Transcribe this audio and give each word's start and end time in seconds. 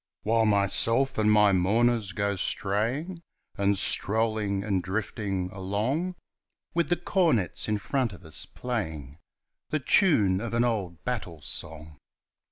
While 0.23 0.47
myself 0.47 1.19
and 1.19 1.31
my 1.31 1.51
mourners 1.51 2.11
go 2.13 2.35
straying 2.35 3.21
And 3.55 3.77
strolling 3.77 4.63
and 4.63 4.81
drifting 4.81 5.51
along, 5.51 6.15
With 6.73 6.89
the 6.89 6.95
cornets 6.95 7.67
in 7.67 7.77
front 7.77 8.11
of 8.11 8.25
us 8.25 8.47
playing 8.47 9.19
The 9.69 9.79
tune 9.79 10.41
of 10.41 10.55
an 10.55 10.63
old 10.63 11.03
battle 11.03 11.43
song! 11.43 11.99